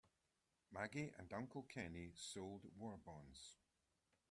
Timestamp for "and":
1.19-1.31